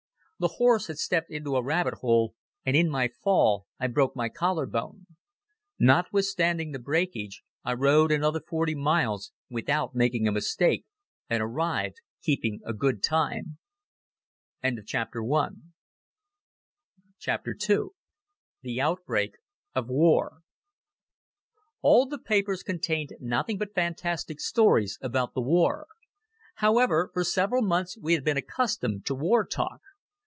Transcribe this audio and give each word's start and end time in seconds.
The 0.43 0.55
horse 0.57 0.87
had 0.87 0.97
stepped 0.97 1.29
into 1.29 1.55
a 1.55 1.61
rabbit 1.63 1.93
hole 2.01 2.33
and 2.65 2.75
in 2.75 2.89
my 2.89 3.09
fall 3.09 3.67
I 3.79 3.85
broke 3.85 4.15
my 4.15 4.27
collar 4.27 4.65
bone. 4.65 5.05
Notwithstanding 5.77 6.71
the 6.71 6.79
breakage, 6.79 7.43
I 7.63 7.75
rode 7.75 8.11
another 8.11 8.39
forty 8.39 8.73
miles 8.73 9.31
without 9.51 9.93
making 9.93 10.27
a 10.27 10.31
mistake 10.31 10.87
and 11.29 11.43
arrived 11.43 11.97
keeping 12.23 12.59
good 12.75 13.03
time. 13.03 13.59
II 14.65 14.77
The 18.63 18.81
Outbreak 18.81 19.35
of 19.75 19.89
War 19.89 20.33
ALL 21.83 22.05
the 22.07 22.17
papers 22.17 22.63
contained 22.63 23.13
nothing 23.19 23.59
but 23.59 23.75
fantastic 23.75 24.39
stories 24.39 24.97
about 25.03 25.35
the 25.35 25.41
war. 25.41 25.85
However, 26.55 27.11
for 27.13 27.23
several 27.23 27.61
months 27.61 27.95
we 27.95 28.13
had 28.15 28.23
been 28.23 28.37
accustomed 28.37 29.05
to 29.05 29.13
war 29.13 29.45
talk. 29.45 29.81